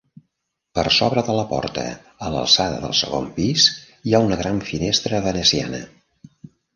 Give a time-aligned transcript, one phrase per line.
[0.77, 1.83] Per sobre de la porta
[2.27, 3.65] a l'alçada del segon pis
[4.07, 5.83] hi ha una gran finestra veneciana.